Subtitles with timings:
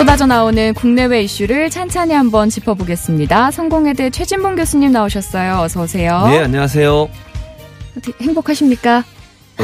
[0.00, 3.50] 쏟아져 나오는 국내외 이슈를 찬찬히 한번 짚어보겠습니다.
[3.50, 5.58] 성공회대 최진봉 교수님 나오셨어요.
[5.58, 6.26] 어서 오세요.
[6.26, 7.06] 네, 안녕하세요.
[8.22, 9.04] 행복하십니까?
[9.58, 9.62] 어,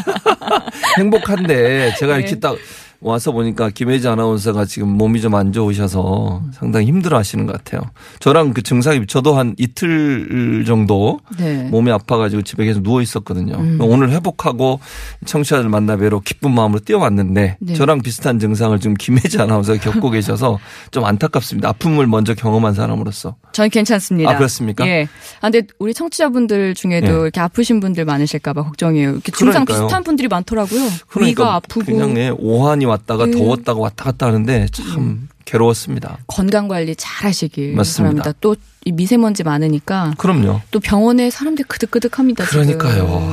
[0.96, 2.20] 행복한데 제가 네.
[2.20, 2.56] 이렇게 딱
[3.00, 7.82] 와서 보니까 김혜지 아나운서가 지금 몸이 좀 안 좋으셔서 상당히 힘들어 하시는 것 같아요.
[8.18, 11.64] 저랑 그 증상이 저도 한 이틀 정도 네.
[11.70, 13.54] 몸이 아파가지고 집에 계속 누워 있었거든요.
[13.56, 13.78] 음.
[13.80, 14.80] 오늘 회복하고
[15.26, 17.74] 청취자들 만나 뵈러 기쁜 마음으로 뛰어왔는데 네.
[17.74, 20.58] 저랑 비슷한 증상을 지금 김혜지 아나운서가 겪고 계셔서
[20.90, 21.68] 좀 안타깝습니다.
[21.68, 23.36] 아픔을 먼저 경험한 사람으로서.
[23.52, 24.30] 전 괜찮습니다.
[24.30, 24.86] 아, 그렇습니까?
[24.88, 25.06] 예.
[25.40, 27.12] 아, 근데 우리 청취자분들 중에도 예.
[27.22, 29.10] 이렇게 아프신 분들 많으실까봐 걱정이에요.
[29.10, 29.86] 이렇게 증상 그러니까요.
[29.86, 30.80] 비슷한 분들이 많더라고요.
[31.08, 33.30] 그러니까 위가 아프고 그냥 예, 오한이 왔다가 음.
[33.32, 36.18] 더웠다가 왔다 갔다 하는데 참 괴로웠습니다.
[36.26, 38.22] 건강 관리 잘 하시길 맞습니다.
[38.22, 38.38] 바랍니다.
[38.40, 40.60] 또이 미세먼지 많으니까 그럼요.
[40.70, 42.44] 또 병원에 사람들 그득그득합니다.
[42.44, 43.32] 그러니까요.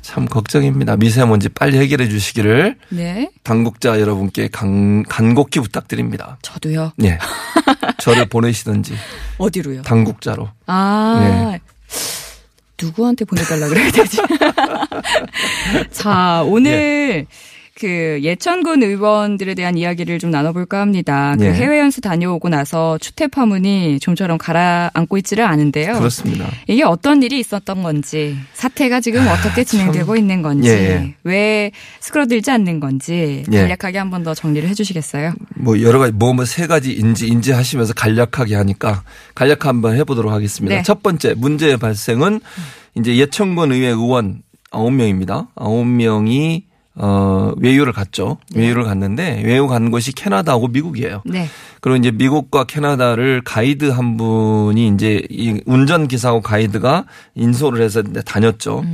[0.00, 0.96] 참 걱정입니다.
[0.96, 3.30] 미세먼지 빨리 해결해 주시기를 네.
[3.44, 6.38] 당국자 여러분께 간, 간곡히 부탁드립니다.
[6.42, 6.92] 저도요.
[7.04, 7.18] 예.
[7.98, 8.94] 저를 보내시든지
[9.38, 9.82] 어디로요?
[9.82, 10.48] 당국자로.
[10.66, 11.18] 아.
[11.20, 11.60] 네.
[12.82, 14.18] 누구한테 보내달라 그래야 되지?
[15.92, 17.26] 자, 오늘 예.
[17.82, 21.34] 그 예천군 의원들에 대한 이야기를 좀 나눠볼까 합니다.
[21.36, 21.52] 그 예.
[21.52, 25.94] 해외 연수 다녀오고 나서 추태 파문이 좀처럼 가라앉고 있지를 않은데요.
[25.94, 26.48] 그렇습니다.
[26.68, 31.14] 이게 어떤 일이 있었던 건지, 사태가 지금 어떻게 진행되고 있는 건지, 아, 예.
[31.24, 33.62] 왜 스크러들지 않는 건지 예.
[33.62, 35.34] 간략하게 한번 더 정리를 해주시겠어요?
[35.56, 39.02] 뭐 여러 가지 뭐뭐세 가지 인지 인지하시면서 간략하게 하니까
[39.34, 40.76] 간략 한번 해보도록 하겠습니다.
[40.76, 40.82] 네.
[40.84, 42.40] 첫 번째 문제의 발생은
[42.94, 45.48] 이제 예천군 의회 의원 9명입니다.
[45.56, 48.36] 9명이 어 외유를 갔죠.
[48.54, 51.22] 외유를 갔는데 외유 간 곳이 캐나다하고 미국이에요.
[51.24, 51.46] 네.
[51.80, 58.84] 그리고 이제 미국과 캐나다를 가이드 한 분이 이제 이 운전 기사하고 가이드가 인솔을 해서 다녔죠.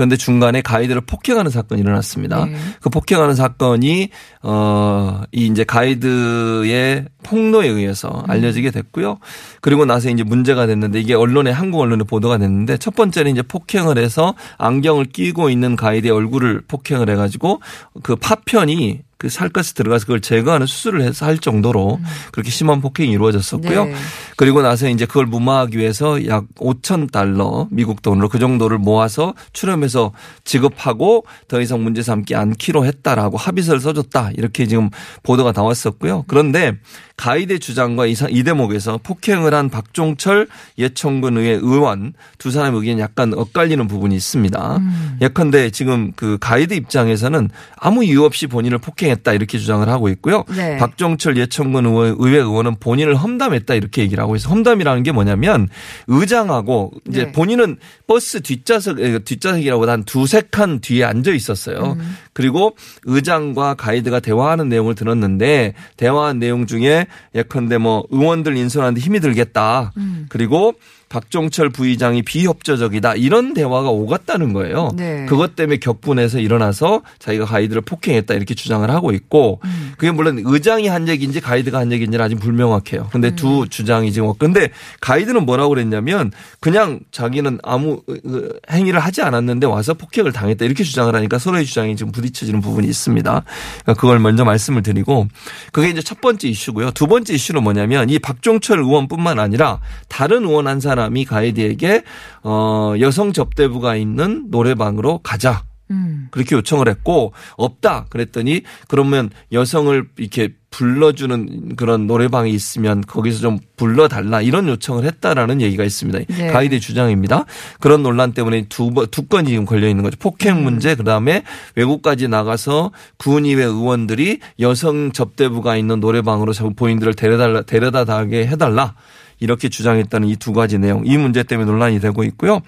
[0.00, 2.46] 그런데 중간에 가이드를 폭행하는 사건이 일어났습니다.
[2.46, 2.56] 네.
[2.80, 4.08] 그 폭행하는 사건이
[4.42, 5.00] 어
[5.32, 9.18] 이 이제 가이드의 폭로에 의해서 알려지게 됐고요.
[9.60, 13.98] 그리고 나서 이제 문제가 됐는데 이게 언론에 한국 언론에 보도가 됐는데 첫 번째는 이제 폭행을
[13.98, 17.60] 해서 안경을 끼고 있는 가이드의 얼굴을 폭행을 해가지고
[18.02, 22.00] 그 파편이 그 살갗에 들어가서 그걸 제거하는 수술을 해서 할 정도로
[22.32, 23.84] 그렇게 심한 폭행이 이루어졌었고요.
[23.84, 23.94] 네.
[24.36, 30.12] 그리고 나서 이제 그걸 무마하기 위해서 약 5천 달러 미국 돈으로 그 정도를 모아서 출연해서
[30.44, 34.88] 지급하고 더 이상 문제 삼지 않기로 했다라고 합의서를 써줬다 이렇게 지금
[35.22, 36.24] 보도가 나왔었고요.
[36.26, 36.78] 그런데
[37.20, 40.48] 가이드 주장과 이, 사- 이 대목에서 폭행을 한 박종철
[40.78, 44.80] 예천군 의회 의원 두 사람의 의견이 약간 엇갈리는 부분이 있습니다.
[45.20, 50.44] 예컨대 지금 그 가이드 입장에서는 아무 이유 없이 본인을 폭행했다 이렇게 주장을 하고 있고요.
[50.56, 50.78] 네.
[50.78, 54.50] 박종철 예천군 의원- 의회 의원은 본인을 험담했다 이렇게 얘기를 하고 있어요.
[54.54, 55.68] 험담이라는 게 뭐냐면
[56.06, 57.32] 의장하고 이제 네.
[57.32, 57.76] 본인은
[58.06, 61.96] 버스 뒷좌석 에, 뒷좌석이라고 한 두세 칸 뒤에 앉아 있었어요.
[62.00, 62.16] 음.
[62.32, 69.92] 그리고 의장과 가이드가 대화하는 내용을 들었는데 대화한 내용 중에 예컨대 뭐 의원들 인선하는데 힘이 들겠다.
[69.96, 70.26] 음.
[70.28, 70.74] 그리고
[71.08, 74.92] 박종철 부의장이 비협조적이다 이런 대화가 오갔다는 거예요.
[74.96, 75.26] 네.
[75.26, 79.89] 그것 때문에 격분해서 일어나서 자기가 가이드를 폭행했다 이렇게 주장을 하고 있고 음.
[80.00, 83.10] 그게 물론 의장이 한 얘기인지 가이드가 한 얘기인지는 아직 불명확해요.
[83.12, 83.36] 근데 음.
[83.36, 84.70] 두 주장이 지금 근데
[85.02, 88.40] 가이드는 뭐라고 그랬냐면 그냥 자기는 아무 어,
[88.70, 93.44] 행위를 하지 않았는데 와서 폭행을 당했다 이렇게 주장을 하니까 서로의 주장이 지금 부딪혀지는 부분이 있습니다.
[93.82, 95.28] 그러니까 그걸 먼저 말씀을 드리고
[95.70, 96.92] 그게 이제 첫 번째 이슈고요.
[96.92, 102.04] 두 번째 이슈는 뭐냐면 이 박종철 의원뿐만 아니라 다른 의원 한 사람이 가이드에게
[102.42, 105.69] 어 여성 접대부가 있는 노래방으로 가자.
[105.90, 106.28] 음.
[106.30, 114.40] 그렇게 요청을 했고 없다 그랬더니 그러면 여성을 이렇게 불러주는 그런 노래방이 있으면 거기서 좀 불러달라
[114.40, 116.20] 이런 요청을 했다라는 얘기가 있습니다.
[116.28, 116.46] 네.
[116.52, 117.44] 가이드 주장입니다.
[117.80, 120.16] 그런 논란 때문에 두, 번- 두 건이 지금 걸려 있는 거죠.
[120.20, 121.42] 폭행 문제 그다음에
[121.74, 128.94] 외국까지 나가서 군의회 의원들이 여성 접대부가 있는 노래방으로 자꾸 본인들을 데려달라 데려다 가게 해달라.
[129.40, 132.60] 이렇게 주장했다는 이 두 가지 내용, 이 문제 때문에 논란이 되고 있고요.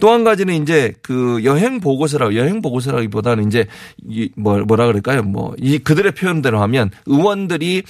[0.00, 3.66] 또 한 가지는 이제 그 여행 보고서라고 여행 보고서라기보다는 이제
[4.08, 5.22] 이 뭐, 뭐라 그럴까요?
[5.22, 7.82] 뭐 이 그들의 표현대로 하면 의원들이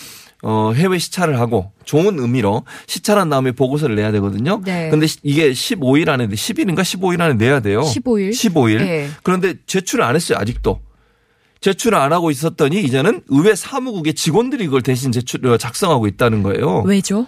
[0.42, 4.60] 어, 해외 시찰을 하고 좋은 의미로 시찰한 다음에 보고서를 내야 되거든요.
[4.62, 4.90] 네.
[5.06, 7.80] 시- 이게 15일 안에 10일인가 15일 안에 내야 돼요.
[7.80, 8.30] 15일?
[8.30, 8.78] 15일.
[8.78, 9.08] 네.
[9.22, 10.36] 그런데 제출을 안 했어요.
[10.38, 10.80] 아직도.
[11.62, 16.82] 제출을 안 하고 있었더니 이제는 의회 사무국의 직원들이 이걸 대신 제출 어, 작성하고 있다는 거예요.
[16.84, 17.26] 왜죠?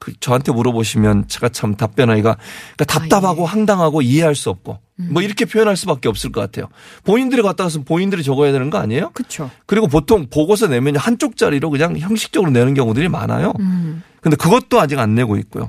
[0.00, 2.36] 그 저한테 물어보시면 제가 참 답변하기가
[2.76, 3.46] 그러니까 답답하고 예.
[3.46, 5.08] 황당하고 이해할 수 없고 음.
[5.12, 6.68] 뭐 이렇게 표현할 수밖에 없을 것 같아요.
[7.04, 9.10] 본인들이 갔다 와서 본인들이 적어야 되는 거 아니에요?
[9.12, 9.50] 그렇죠.
[9.66, 13.52] 그리고 보통 보고서 내면 한쪽짜리로 그냥 형식적으로 내는 경우들이 많아요.
[13.60, 14.02] 음.
[14.22, 15.68] 근데 그것도 아직 안 내고 있고요.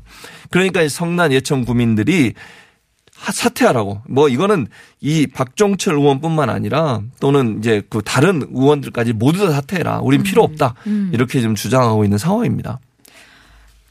[0.49, 2.33] 그러니까 이 성난 예천 구민들이
[3.17, 4.01] 하- 사퇴하라고.
[4.07, 4.67] 뭐 이거는
[5.01, 9.99] 이 박종철 의원뿐만 아니라 또는 이제 그 다른 의원들까지 모두 다 사퇴해라.
[9.99, 10.73] 우린 필요 없다.
[11.11, 12.79] 이렇게 좀 주장하고 있는 상황입니다.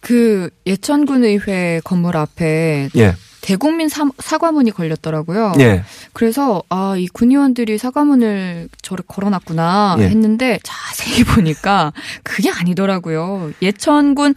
[0.00, 3.14] 그 예천군 의회 건물 앞에 예.
[3.42, 5.54] 대국민 사, 사과문이 걸렸더라고요.
[5.60, 5.82] 예.
[6.12, 10.04] 그래서 아 이 군의원들이 사과문을 저를 걸어놨구나 예.
[10.04, 11.92] 했는데 자세히 보니까
[12.22, 13.52] 그게 아니더라고요.
[13.62, 14.34] 예천군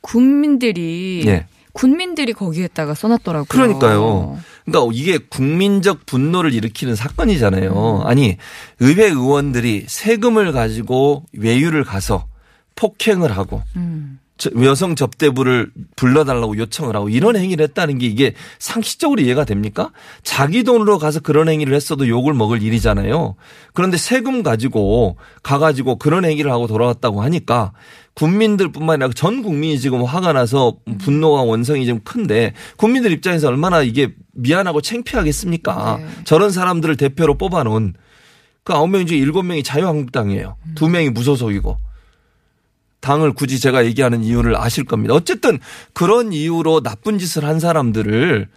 [0.00, 1.46] 군민들이 예.
[1.72, 3.46] 군민들이 거기에다가 써놨더라고요.
[3.48, 4.38] 그러니까요.
[4.64, 6.96] 그러니까 이게 국민적 분노를 일으키는 음.
[6.96, 8.02] 사건이잖아요.
[8.04, 8.36] 아니
[8.80, 12.26] 의회 의원들이 세금을 가지고 외유를 가서
[12.76, 14.18] 폭행을 하고 음.
[14.40, 19.90] 저- 여성 접대부를 불러달라고 요청을 하고 이런 행위를 했다는 게 이게 상식적으로 이해가 됩니까?
[20.22, 23.36] 자기 돈으로 가서 그런 행위를 했어도 욕을 먹을 일이잖아요.
[23.74, 27.72] 그런데 세금 가지고 가가지고 그런 행위를 하고 돌아왔다고 하니까
[28.14, 34.14] 국민들뿐만 아니라 전 국민이 지금 화가 나서 분노와 원성이 좀 큰데 국민들 입장에서 얼마나 이게
[34.32, 35.98] 미안하고 창피하겠습니까?
[36.00, 36.06] 네.
[36.24, 37.94] 저런 사람들을 대표로 뽑아놓은
[38.64, 40.56] 그 아홉 명 중에 일곱 명이 자유한국당이에요.
[40.74, 41.76] 두 명이 무소속이고.
[43.00, 45.14] 당을 굳이 제가 얘기하는 이유를 아실 겁니다.
[45.14, 45.58] 어쨌든
[45.92, 48.48] 그런 이유로 나쁜 짓을 한 사람들을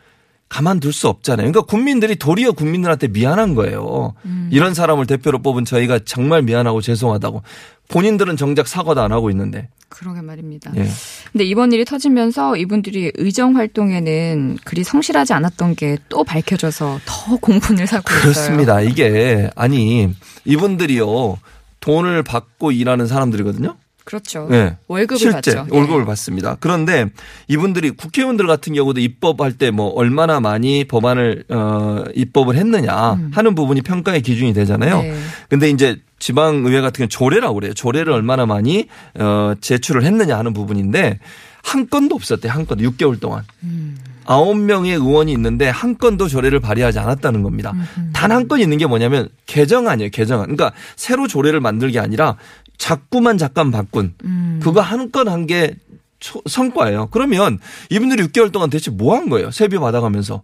[0.50, 1.52] 가만둘 수 없잖아요.
[1.52, 4.14] 그러니까 국민들이 도리어 국민들한테 미안한 거예요.
[4.52, 7.42] 이런 사람을 대표로 뽑은 저희가 정말 미안하고 죄송하다고.
[7.88, 9.70] 본인들은 정작 사과도 안 하고 있는데.
[9.90, 10.72] 그러게 말입니다.
[10.76, 10.88] 예.
[11.32, 17.88] 근데 이번 일이 터지면서 이분들이 의정 활동에는 그리 성실하지 않았던 게 또 밝혀져서 더 공분을
[17.88, 18.22] 사고 있어요.
[18.22, 18.82] 그렇습니다.
[18.82, 20.10] 이게 아니
[20.46, 21.38] 이분들이요
[21.80, 23.76] 돈을 받고 일하는 사람들이거든요.
[24.06, 24.48] 그렇죠.
[24.50, 24.78] 네.
[24.88, 25.68] 월급을 실제 받죠.
[25.72, 25.78] 예.
[25.78, 26.58] 월급을 받습니다.
[26.60, 27.06] 그런데
[27.48, 33.82] 이분들이 국회의원들 같은 경우도 입법할 때 뭐 얼마나 많이 법안을 어 입법을 했느냐 하는 부분이
[33.82, 35.02] 평가의 기준이 되잖아요.
[35.02, 35.16] 네.
[35.50, 37.74] 근데 이제 지방의회 같은 경우 조례라고 그래요.
[37.74, 38.88] 조례를 얼마나 많이
[39.20, 41.20] 어 제출을 했느냐 하는 부분인데
[41.64, 42.50] 한 건도 없었대.
[42.50, 43.44] 한 건도 6개월 동안.
[44.26, 47.74] 아홉 명의 의원이 있는데 한 건도 조례를 발의하지 않았다는 겁니다.
[48.14, 50.12] 단 한 건 있는 게 뭐냐면 개정안이에요.
[50.12, 50.46] 개정안.
[50.56, 52.38] 그러니까 새로 조례를 만들 게 아니라
[52.84, 54.60] 자꾸만 잠깐 바꾼 음.
[54.62, 55.76] 그거 한 건 한 게
[56.50, 57.08] 성과예요.
[57.12, 57.60] 그러면
[57.90, 59.52] 이분들이 6개월 동안 대체 뭐 한 거예요?
[59.52, 60.44] 세비 받아가면서.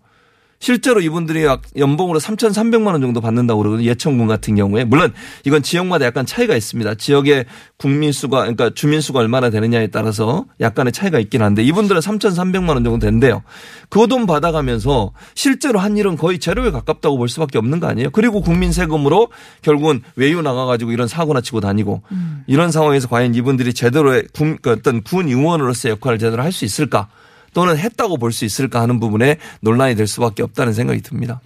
[0.59, 3.88] 실제로 이분들이 약 연봉으로 3,300만 원 정도 받는다고 그러거든요.
[3.89, 4.83] 예천군 같은 경우에.
[4.83, 5.13] 물론
[5.45, 6.95] 이건 지역마다 약간 차이가 있습니다.
[6.95, 7.45] 지역의
[7.77, 12.83] 국민 수가 그러니까 주민 수가 얼마나 되느냐에 따라서 약간의 차이가 있긴 한데 이분들은 3,300만 원
[12.83, 13.41] 정도 된대요.
[13.89, 18.09] 그 돈 받아가면서 실제로 한 일은 거의 제로에 가깝다고 볼 수밖에 없는 거 아니에요?
[18.09, 19.29] 그리고 국민 세금으로
[19.61, 22.01] 결국은 외유 나가가지고 이런 사고나 치고 다니고
[22.47, 27.07] 이런 상황에서 과연 이분들이 제대로의 군, 그 어떤 군 의원으로서의 역할을 제대로 할 수 있을까?
[27.53, 31.41] 또는 했다고 볼 수 있을까 하는 부분에 논란이 될 수밖에 없다는 생각이 듭니다.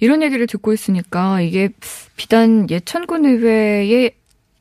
[0.00, 1.68] 이런 얘기를 듣고 있으니까 이게
[2.16, 4.12] 비단 예천군 의회의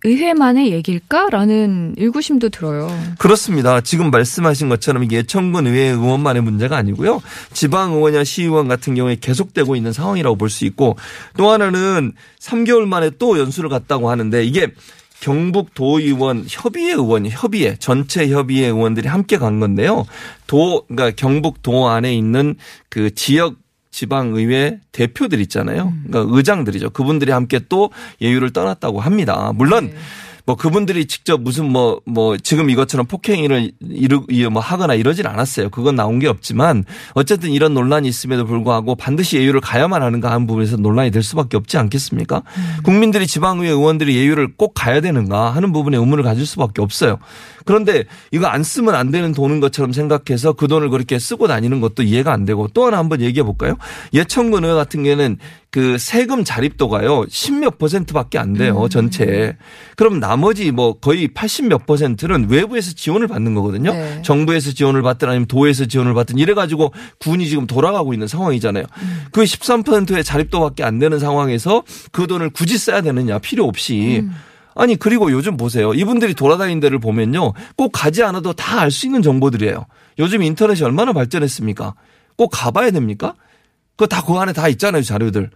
[0.04, 2.90] 의회만의 얘기일까라는 의구심도 들어요.
[3.20, 3.82] 그렇습니다.
[3.82, 7.22] 지금 말씀하신 것처럼 이게 예천군 의회 의원만의 문제가 아니고요.
[7.54, 10.98] 지방 의원이나 시의원 같은 경우에 계속되고 있는 상황이라고 볼 수 있고
[11.38, 14.68] 또 하나는 3개월 만에 또 연수를 갔다고 하는데 이게
[15.22, 20.06] 경북 도의원 협의회 의원 협의회 전체 협의회 의원들이 함께 간 건데요.
[20.48, 22.56] 도 그러니까 경북 도 안에 있는
[22.90, 23.56] 그 지역
[23.92, 25.94] 지방의회 대표들 있잖아요.
[26.08, 26.90] 그러니까 의장들이죠.
[26.90, 29.52] 그분들이 함께 또 예유를 떠났다고 합니다.
[29.54, 29.94] 물론
[30.46, 35.70] 뭐 그분들이 직접 무슨 뭐뭐 지금 이것처럼 폭행을 이르 뭐 하거나 이러진 않았어요.
[35.70, 36.84] 그건 나온 게 없지만
[37.14, 41.78] 어쨌든 이런 논란이 있음에도 불구하고 반드시 예유를 가야만 하는가 하는 부분에서 논란이 될 수밖에 없지
[41.78, 42.44] 않겠습니까?
[42.84, 47.18] 국민들이 지방의회 의원들이 예유를 꼭 가야 되는가 하는 부분에 의문을 가질 수밖에 없어요.
[47.66, 52.04] 그런데 이거 안 쓰면 안 되는 돈인 것처럼 생각해서 그 돈을 그렇게 쓰고 다니는 것도
[52.04, 53.78] 이해가 안 되고 또 하나 한번 얘기해 볼까요?
[54.14, 55.38] 예천군 의회 같은 경우에는
[55.72, 57.22] 그 세금 자립도가요.
[57.28, 58.90] 10몇 퍼센트밖에 안 돼요.
[58.90, 59.56] 전체에.
[59.96, 63.94] 그럼 나머지 뭐 거의 80몇 퍼센트는 외부에서 지원을 받는 거거든요.
[63.94, 64.22] 네.
[64.22, 68.84] 정부에서 지원을 받든 아니면 도에서 지원을 받든 이래 가지고 군이 지금 돌아가고 있는 상황이잖아요.
[69.32, 74.26] 그 13%의 자립도밖에 안 되는 상황에서 그 돈을 굳이 써야 되느냐 필요 없이.
[74.76, 75.94] 아니 그리고 요즘 보세요.
[75.94, 77.54] 이분들이 돌아다니는 데를 보면요.
[77.78, 79.86] 꼭 가지 않아도 다 알 수 있는 정보들이에요.
[80.20, 81.94] 요즘 인터넷이 얼마나 발전했습니까?
[82.36, 83.36] 꼭 가봐야 됩니까?
[83.96, 85.50] 그거 다 그 안에 다 있잖아요, 자료들.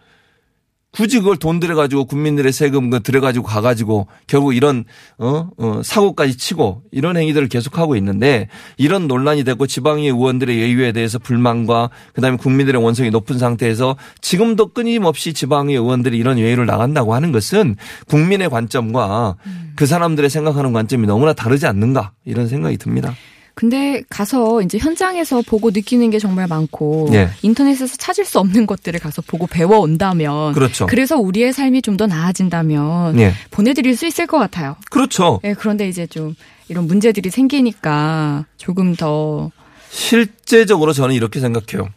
[0.95, 4.85] 굳이 그걸 돈 들여가지고 국민들의 세금 그 들여가지고 가가지고 결국 이런
[5.17, 8.47] 어, 어 사고까지 치고 이런 행위들을 계속하고 있는데
[8.77, 15.33] 이런 논란이 되고 지방의 의원들의 예유에 대해서 불만과 그다음에 국민들의 원성이 높은 상태에서 지금도 끊임없이
[15.33, 17.75] 지방의 의원들이 이런 예유를 나간다고 하는 것은
[18.07, 19.35] 국민의 관점과
[19.75, 23.13] 그 사람들의 생각하는 관점이 너무나 다르지 않는가 이런 생각이 듭니다.
[23.55, 27.29] 근데 가서 이제 현장에서 보고 느끼는 게 정말 많고 예.
[27.41, 30.85] 인터넷에서 찾을 수 없는 것들을 가서 보고 배워 온다면 그렇죠.
[30.85, 33.31] 그래서 우리의 삶이 좀 더 나아진다면 예.
[33.51, 34.75] 보내드릴 수 있을 것 같아요.
[34.91, 35.39] 그렇죠.
[35.45, 36.35] 예, 그런데 이제 좀
[36.67, 39.49] 이런 문제들이 생기니까 조금 더
[39.89, 41.89] 실제적으로 저는 이렇게 생각해요.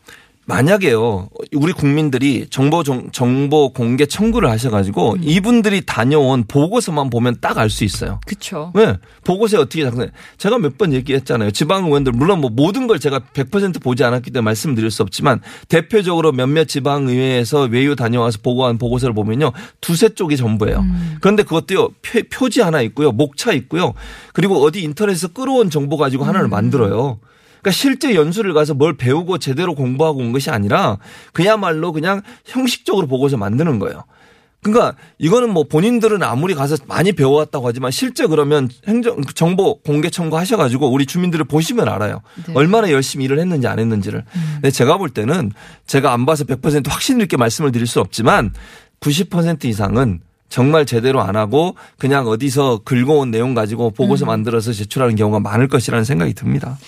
[0.49, 5.19] 만약에요, 우리 국민들이 정보 정, 정보 공개 청구를 하셔가지고 음.
[5.23, 8.19] 이분들이 다녀온 보고서만 보면 딱 알 수 있어요.
[8.27, 8.73] 그쵸.
[8.75, 8.97] 왜?
[9.25, 10.09] 보고서에 어떻게 작성해?
[10.39, 11.51] 제가 몇 번 얘기했잖아요.
[11.51, 16.33] 지방 의원들 물론 뭐 모든 걸 제가 100% 보지 않았기 때문에 말씀드릴 수 없지만 대표적으로
[16.33, 19.53] 몇몇 지방 의회에서 외유 다녀와서 보고한 보고서를 보면요.
[19.83, 20.83] 두세 쪽이 전부예요.
[21.21, 21.89] 그런데 그것도요.
[22.01, 23.13] 표, 표지 하나 있고요.
[23.13, 23.93] 목차 있고요.
[24.33, 27.19] 그리고 어디 인터넷에서 끌어온 정보 가지고 하나를 만들어요.
[27.61, 30.99] 그러니까 실제 연수를 가서 뭘 배우고 제대로 공부하고 온 것이 아니라
[31.33, 34.05] 그야말로 그냥 형식적으로 보고서 만드는 거예요.
[34.63, 40.91] 그러니까 이거는 뭐 본인들은 아무리 가서 많이 배워왔다고 하지만 실제 그러면 행정 정보 공개 청구하셔가지고
[40.91, 42.23] 우리 주민들을 보시면 알아요.
[42.47, 42.53] 네.
[42.55, 44.25] 얼마나 열심히 일을 했는지 안 했는지를.
[44.55, 45.53] 근데 제가 볼 때는
[45.87, 48.53] 제가 안 봐서 100% 확신 있게 말씀을 드릴 수 없지만
[49.01, 55.41] 90% 이상은 정말 제대로 안 하고 그냥 어디서 긁어온 내용 가지고 보고서 만들어서 제출하는 경우가
[55.41, 56.79] 많을 것이라는 생각이 듭니다.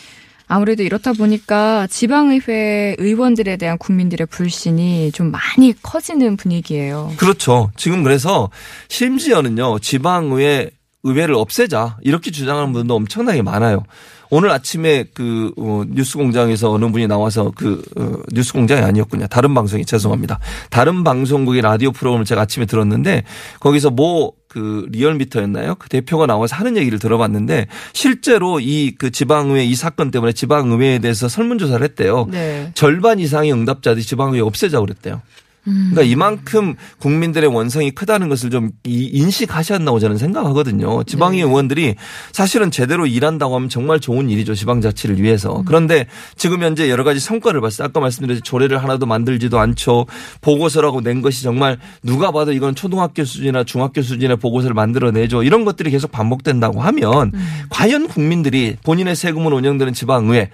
[0.51, 7.13] 아무래도 이렇다 보니까 지방의회 의원들에 대한 국민들의 불신이 좀 많이 커지는 분위기예요.
[7.19, 7.71] 그렇죠.
[7.77, 8.51] 지금 그래서
[8.89, 10.71] 심지어는요 지방의회
[11.05, 13.85] 의회를 없애자 이렇게 주장하는 분도 엄청나게 많아요.
[14.31, 19.27] 오늘 아침에 그 어, 뉴스공장에서 어느 분이 나와서 그 어, 뉴스공장이 아니었군요.
[19.27, 20.39] 다른 방송이 죄송합니다.
[20.71, 23.25] 다른 방송국의 라디오 프로그램을 제가 아침에 들었는데
[23.61, 25.77] 거기서 뭐 그 리얼미터였나요?
[25.77, 31.29] 그 대표가 나와서 하는 얘기를 들어봤는데 실제로 이 그 지방의회 이 사건 때문에 지방의회에 대해서
[31.29, 32.27] 설문조사를 했대요.
[32.29, 32.73] 네.
[32.75, 35.23] 절반 이상의 응답자들이 지방의회 없애자고 그랬대요.
[35.65, 41.03] 그러니까 이만큼 국민들의 원성이 크다는 것을 좀 이- 인식하셨나고 저는 생각하거든요.
[41.05, 41.97] 지방의 의원들이
[42.33, 44.55] 사실은 제대로 일한다고 하면 정말 좋은 일이죠.
[44.55, 45.63] 지방자치를 위해서.
[45.67, 47.87] 그런데 지금 현재 여러 가지 성과를 봤어요.
[47.89, 50.07] 아까 말씀드렸듯이 조례를 하나도 만들지도 않죠.
[50.41, 55.43] 보고서라고 낸 것이 정말 누가 봐도 이건 초등학교 수준이나 중학교 수준의 보고서를 만들어내죠.
[55.43, 57.33] 이런 것들이 계속 반복된다고 하면
[57.69, 60.51] 과연 국민들이 본인의 세금으로 운영되는 지방의회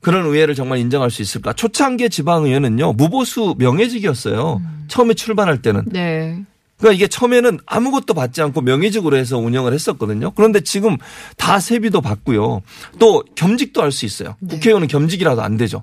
[0.00, 1.52] 그런 의회를 정말 인정할 수 있을까?
[1.52, 4.62] 초창기의 지방의회는요, 무보수 명예직이었어요.
[4.88, 5.84] 처음에 출발할 때는.
[5.86, 6.42] 네.
[6.78, 10.30] 그러니까 이게 처음에는 아무것도 받지 않고 명예직으로 해서 운영을 했었거든요.
[10.30, 10.96] 그런데 지금
[11.36, 12.62] 다 세비도 받고요.
[12.98, 14.36] 또 겸직도 할 수 있어요.
[14.48, 15.82] 국회의원은 겸직이라도 안 되죠.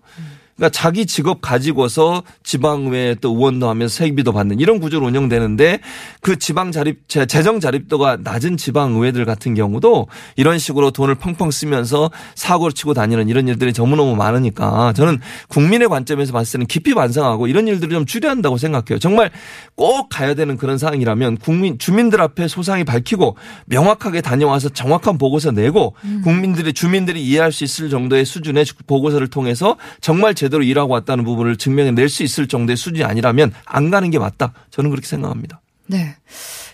[0.57, 5.79] 그러니까 자기 직업 가지고서 지방의회 또 의원도 하면서 세비도 받는 이런 구조로 운영되는데
[6.21, 11.51] 그 지방 자립 재- 재정 자립도가 낮은 지방 의회들 같은 경우도 이런 식으로 돈을 펑펑
[11.51, 17.45] 쓰면서 사고를 치고 다니는 이런 일들이 너무너무 많으니까 저는 국민의 관점에서 봤을 때는 깊이 반성하고
[17.47, 18.97] 이런 일들을 좀 줄여야 한다고 생각해요.
[18.99, 19.29] 정말
[19.75, 23.37] 꼭 가야 되는 그런 상황이라면 국민 주민들 앞에 소상히 밝히고
[23.67, 30.33] 명확하게 다녀와서 정확한 보고서 내고 국민들이 주민들이 이해할 수 있을 정도의 수준의 보고서를 통해서 정말
[30.33, 34.17] 제 대로 일하고 왔다는 부분을 증명해 낼 수 있을 정도의 수준이 아니라면 안 가는 게
[34.19, 34.53] 맞다.
[34.71, 35.61] 저는 그렇게 생각합니다.
[35.87, 36.15] 네.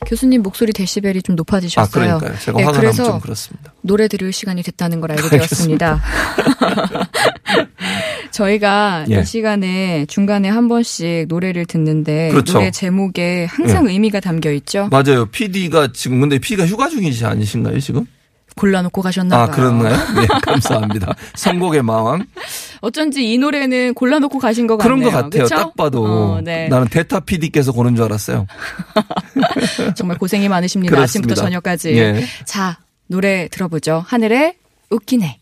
[0.08, 2.18] 교수님 목소리 데시벨이 좀아 높아지셨어요.
[2.20, 2.40] 그러니까요.
[2.40, 3.74] 제가 네, 화가 그래서 좀 그렇습니다.
[3.82, 6.02] 노래 들을 시간이 됐다는 걸 알게 되었습니다.
[8.32, 9.20] 저희가 예.
[9.22, 12.54] 이 시간에 중간에 한 번씩 노래를 듣는데 그렇죠.
[12.54, 14.90] 노래 제목에 항상 의미가 담겨 있죠.
[14.92, 15.26] 맞아요.
[15.28, 18.06] PD가 지금 근데 PD가 휴가 중이시 아니신가요 지금?
[18.56, 19.56] 골라놓고 가셨나 아 봐요.
[19.56, 19.96] 그런가요?
[20.20, 21.14] 네 감사합니다.
[21.36, 22.26] 선곡의 마왕
[22.82, 25.12] 어쩐지 이 노래는 골라놓고 가신 것 그런 같네요.
[25.12, 25.44] 것 같아요.
[25.44, 25.56] 그쵸?
[25.56, 26.68] 딱 봐도 어, 네.
[26.68, 28.46] 나는 대타 PD께서 고른 줄 알았어요.
[29.96, 30.96] 정말 고생이 많으십니다.
[30.96, 31.32] 그렇습니다.
[31.34, 31.98] 아침부터 저녁까지.
[31.98, 32.26] 예.
[32.46, 34.04] 자 노래 들어보죠.
[34.08, 34.56] 하늘에
[34.90, 35.40] 웃기네.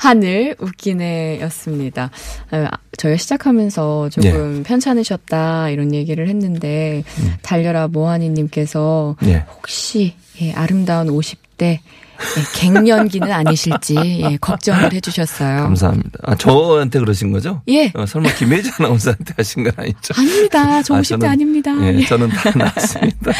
[0.07, 2.11] 하늘 웃기네였습니다.
[2.51, 7.03] 아, 저희가 시작하면서 조금 편찮으셨다 이런 얘기를 했는데
[7.41, 9.43] 달려라 모하니님께서 예.
[9.57, 11.81] 혹시 예, 아름다운 50 네.
[12.17, 15.63] 네, 갱년기는 아니실지 예, 걱정을 해주셨어요.
[15.63, 16.09] 감사합니다.
[16.23, 17.61] 아, 저한테 그러신 거죠?
[17.67, 17.91] 예.
[17.95, 20.13] 어, 설마 김혜지 아나운서한테 하신 건 아니죠?
[20.17, 20.81] 아닙니다.
[20.83, 21.71] 저 아, 50대 저는- 아닙니다.
[21.81, 22.05] 예, 예.
[22.05, 23.31] 저는 다 나왔습니다.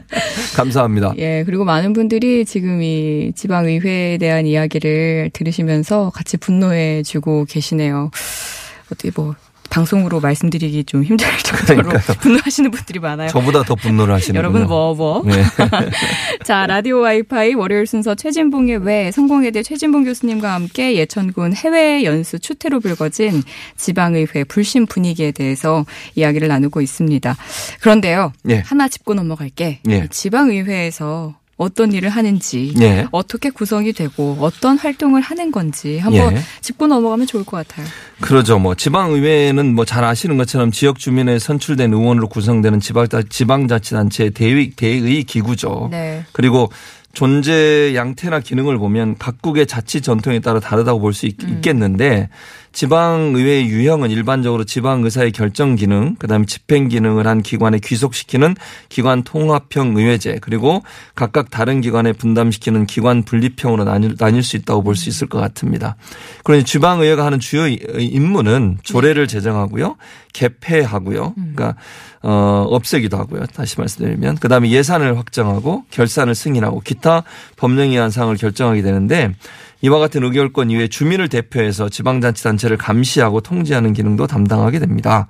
[0.56, 1.14] 감사합니다.
[1.18, 8.10] 예, 그리고 많은 분들이 지금 이 지방의회에 대한 이야기를 들으시면서 같이 분노해주고 계시네요.
[8.92, 9.34] 어떻게 뭐,
[9.70, 12.16] 방송으로 말씀드리기 좀 힘들 정도로 그러니까요.
[12.20, 13.28] 분노하시는 분들이 많아요.
[13.28, 15.22] 저보다 더 분노를 하시는 여러분 뭐 뭐.
[15.24, 15.42] 네.
[16.44, 22.80] 자, 라디오 와이파이 월요일 순서 최진봉의 왜 성공회대 최진봉 교수님과 함께 예천군 해외 연수 추태로
[22.80, 23.42] 불거진
[23.76, 27.36] 지방의회 불신 분위기에 대해서 이야기를 나누고 있습니다.
[27.80, 28.32] 그런데요.
[28.48, 28.58] 예.
[28.58, 29.80] 하나 짚고 넘어갈게.
[29.88, 29.96] 예.
[29.96, 33.06] 이 지방의회에서 어떤 일을 하는지 예.
[33.12, 36.40] 어떻게 구성이 되고 어떤 활동을 하는 건지 한번 예.
[36.60, 37.86] 짚고 넘어가면 좋을 것 같아요.
[38.20, 38.58] 그러죠.
[38.58, 45.24] 뭐 지방의회는 뭐 잘 아시는 것처럼 지역 주민에 선출된 의원으로 구성되는 지방 지방자치단체의 대의 대의
[45.24, 45.88] 기구죠.
[45.90, 46.24] 네.
[46.32, 46.70] 그리고
[47.16, 51.48] 존재 양태나 기능을 보면 각국의 자치 전통에 따라 다르다고 볼수 음.
[51.48, 52.28] 있겠는데
[52.72, 58.54] 지방의회의 유형은 일반적으로 지방의사의 결정 기능, 그다음에 집행 기능을 한 기관에 귀속시키는
[58.90, 60.82] 기관 통합형 의회제, 그리고
[61.14, 65.96] 각각 다른 기관에 분담시키는 기관 분립형으로 나뉠, 나뉠 수 있다고 볼 수 있을 것 같습니다.
[66.44, 69.96] 그러니 지방의회가 하는 주요 임무는 조례를 제정하고요,
[70.34, 71.76] 개폐하고요, 그러니까
[72.28, 73.46] 어, 없애기도 하고요.
[73.54, 74.38] 다시 말씀드리면.
[74.38, 77.22] 그 다음에 예산을 확정하고 결산을 승인하고 기타
[77.56, 79.32] 법령에 의한 사항을 결정하게 되는데
[79.80, 85.28] 이와 같은 의결권 이외에 주민을 대표해서 지방자치단체를 감시하고 통제하는 기능도 담당하게 됩니다.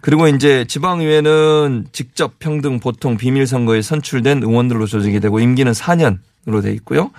[0.00, 7.12] 그리고 이제 지방의회는 직접 평등 보통 비밀선거에 선출된 의원들로 조직이 되고 임기는 4년으로 돼 있고요.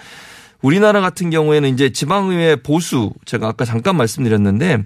[0.61, 4.83] 우리나라 같은 경우에는 이제 지방의회 보수 제가 아까 잠깐 말씀드렸는데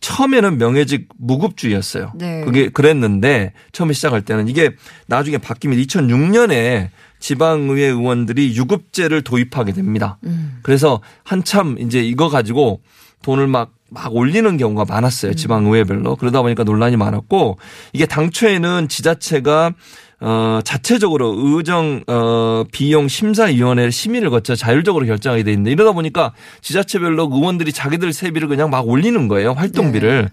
[0.00, 2.12] 처음에는 명예직 무급주의였어요.
[2.14, 2.44] 네.
[2.44, 4.70] 그게 그랬는데 처음에 시작할 때는 이게
[5.06, 10.18] 나중에 바뀌면 2006년에 지방의회 의원들이 유급제를 도입하게 됩니다.
[10.24, 10.58] 음.
[10.62, 12.80] 그래서 한참 이제 이거 가지고
[13.22, 15.32] 돈을 막 막 올리는 경우가 많았어요.
[15.34, 16.16] 지방의회별로.
[16.16, 17.58] 그러다 보니까 논란이 많았고
[17.94, 19.72] 이게 당초에는 지자체가
[20.20, 27.28] 어, 자체적으로 의정, 어, 비용 심사위원회 심의를 거쳐 자율적으로 결정하게 돼 있는데 이러다 보니까 지자체별로
[27.32, 29.52] 의원들이 자기들 세비를 그냥 막 올리는 거예요.
[29.52, 30.30] 활동비를.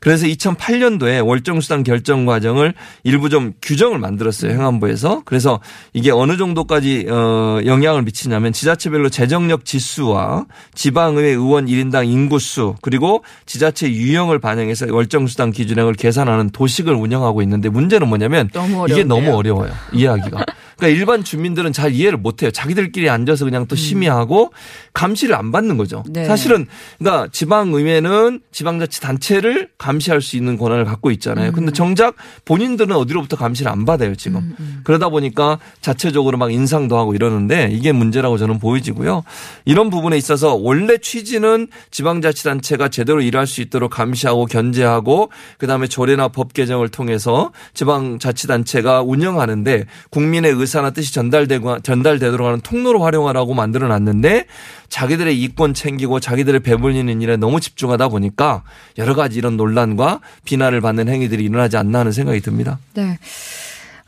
[0.00, 4.52] 그래서 2008년도에 월정수당 결정 과정을 일부 좀 규정을 만들었어요.
[4.52, 5.22] 행안부에서.
[5.26, 5.60] 그래서
[5.92, 13.90] 이게 어느 정도까지 어 영향을 미치냐면 지자체별로 재정력 지수와 지방의회 의원 1인당 인구수 그리고 지자체
[13.90, 19.04] 유형을 반영해서 월정수당 기준액을 계산하는 도식을 운영하고 있는데 문제는 뭐냐면 너무 이게.
[19.04, 19.70] 너무 어려워요.
[19.92, 20.44] 이해하기가.
[20.80, 22.50] 그러니까 일반 주민들은 잘 이해를 못 해요.
[22.50, 24.52] 자기들끼리 앉아서 그냥 또 심의하고
[24.94, 26.02] 감시를 안 받는 거죠.
[26.08, 26.24] 네.
[26.24, 26.66] 사실은
[26.98, 31.52] 그러니까 지방의회는 지방자치단체를 감시할 수 있는 권한을 갖고 있잖아요.
[31.52, 32.14] 근데 정작
[32.46, 34.56] 본인들은 어디로부터 감시를 안 받아요, 지금.
[34.84, 39.22] 그러다 보니까 자체적으로 막 인상도 하고 이러는데 이게 문제라고 저는 보여지고요.
[39.66, 46.54] 이런 부분에 있어서 원래 취지는 지방자치단체가 제대로 일할 수 있도록 감시하고 견제하고 그다음에 조례나 법
[46.54, 54.46] 개정을 통해서 지방자치단체가 운영하는데 국민의 의사 나 뜻이 전달되고 전달되도록 하는 통로로 활용하라고 만들어 놨는데
[54.88, 58.62] 자기들의 이권 챙기고 자기들의 배불리는 일에 너무 집중하다 보니까
[58.98, 62.78] 여러 가지 이런 논란과 비난을 받는 행위들이 일어나지 않나 하는 생각이 듭니다.
[62.94, 63.18] 네.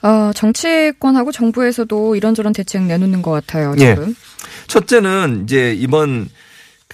[0.03, 3.94] 어, 정치권하고 정부에서도 이런저런 대책 내놓는 것 같아요, 예.
[3.94, 4.14] 지금.
[4.66, 6.29] 첫째는 이제 이번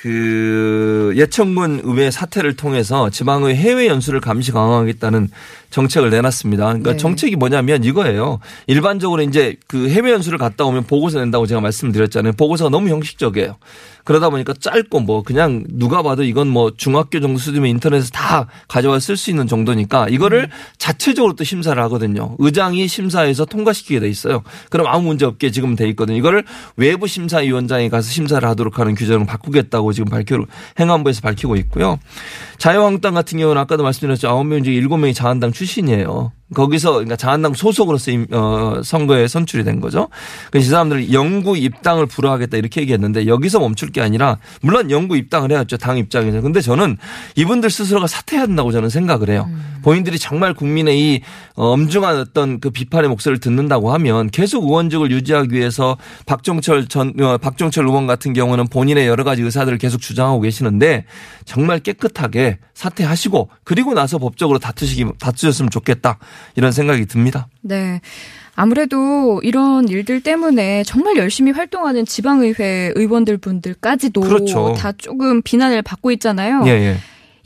[0.00, 5.28] 그 예천군 의회 사태를 통해서 지방의 해외 연수를 감시 강화하겠다는
[5.70, 6.64] 정책을 내놨습니다.
[6.66, 6.96] 그러니까 네.
[6.96, 8.38] 정책이 뭐냐면 이거예요.
[8.68, 12.34] 일반적으로 이제 그 해외 연수를 갔다 오면 보고서 낸다고 제가 말씀드렸잖아요.
[12.34, 13.56] 보고서가 너무 형식적이에요.
[14.09, 19.01] 그러다 보니까 짧고 뭐 그냥 누가 봐도 이건 뭐 중학교 정도 수준이면 인터넷에서 다 가져와
[19.01, 22.35] 쓸 수 있는 정도니까 이거를 자체적으로 또 심사를 하거든요.
[22.38, 24.44] 의장이 심사해서 통과시키게 돼 있어요.
[24.71, 26.16] 그럼 아무 문제 없게 지금 돼 있거든요.
[26.16, 26.44] 이거를
[26.77, 30.42] 외부 심사위원장이 가서 심사를 하도록 하는 규정을 바꾸겠다고 지금 밝혀
[30.81, 31.99] 행안부에서 밝히고 있고요.
[32.57, 34.27] 자유한국당 같은 경우는 아까도 말씀드렸죠.
[34.29, 36.33] 9명 중에 7명이 자한당 출신이에요.
[36.54, 40.08] 거기서 그러니까 자한당 소속으로서 임- 어, 선거에 선출이 된 거죠.
[40.50, 45.50] 그래서 이 사람들이 영구 입당을 불허하겠다 이렇게 얘기했는데 여기서 멈출 게 아니라 물론 영구 입당을
[45.52, 46.40] 해야죠 당 입장에서.
[46.40, 46.96] 근데 저는
[47.37, 49.48] 이분들 스스로가 사퇴해야 한다고 저는 생각을 해요.
[49.82, 51.20] 본인들이 정말 국민의 이
[51.54, 57.37] 어, 엄중한 어떤 그 비판의 목소리를 듣는다고 하면 계속 의원직을 유지하기 위해서 박종철 전 어,
[57.38, 61.04] 박종철 의원 같은 경우는 본인의 여러 가지 의사들을 계속 주장하고 계시는데
[61.44, 66.18] 정말 깨끗하게 사퇴하시고 그리고 나서 법적으로 다투시기 다투셨으면 좋겠다
[66.54, 67.48] 이런 생각이 듭니다.
[67.60, 68.00] 네.
[68.54, 74.74] 아무래도 이런 일들 때문에 정말 열심히 활동하는 지방의회 의원들 분들까지도 그렇죠.
[74.78, 76.62] 다 조금 비난을 받고 있잖아요.
[76.66, 76.96] 예, 예.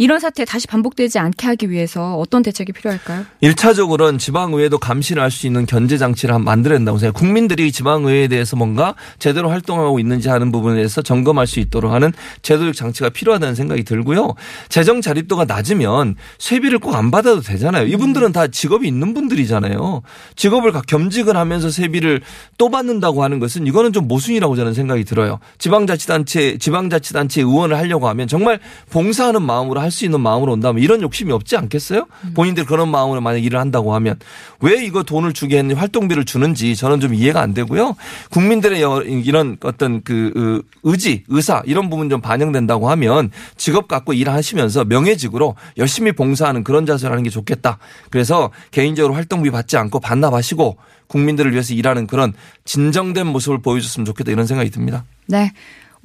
[0.02, 3.24] 이런 사태 다시 반복되지 않게 하기 위해서 어떤 대책이 필요할까요?
[3.40, 7.12] 일차적으로는 지방의회도 감시를 할 수 있는 견제 장치를 한- 만들어야 된다고 생각해요.
[7.12, 12.12] 국민들이 지방의회에 대해서 뭔가 제대로 활동하고 있는지 하는 부분에 대해서 점검할 수 있도록 하는
[12.42, 14.34] 제도적 장치가 필요하다는 생각이 들고요.
[14.68, 17.86] 재정 자립도가 낮으면 세비를 꼭 안 받아도 되잖아요.
[17.86, 20.02] 이분들은 다 직업이 있는 분들이잖아요.
[20.34, 22.22] 직업을 각 겸직을 하면서 세비를
[22.58, 25.38] 또 받는다고 하는 것은 이거는 좀 모순이라고 저는 생각이 들어요.
[25.58, 28.58] 지방자치단체, 지방자치단체 의원을 하려고 하면 정말
[28.90, 32.06] 봉사하는 마음으로 할수 있는 마음으로 온다면 이런 욕심이 없지 않겠어요?
[32.34, 34.18] 본인들 그런 마음으로 만약 일을 한다고 하면
[34.60, 37.94] 왜 이거 돈을 주게 했는지 활동비를 주는지 저는 좀 이해가 안 되고요.
[38.30, 40.32] 국민들의 여- 이런 어떤 그
[40.64, 46.86] 어, 의지, 의사 이런 부분 좀 반영된다고 하면 직업 갖고 일하시면서 명예직으로 열심히 봉사하는 그런
[46.86, 47.78] 자세를 하는 게 좋겠다.
[48.10, 50.76] 그래서 개인적으로 활동비 받지 않고 반납하시고
[51.08, 52.32] 국민들을 위해서 일하는 그런
[52.64, 55.04] 진정된 모습을 보여줬으면 좋겠다 이런 생각이 듭니다.
[55.26, 55.52] 네.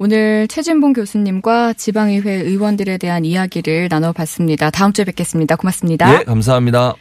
[0.00, 4.70] 오늘 최진봉 교수님과 지방의회 의원들에 대한 이야기를 나눠봤습니다.
[4.70, 5.56] 다음 주에 뵙겠습니다.
[5.56, 6.20] 고맙습니다.
[6.20, 6.94] 예, 감사합니다.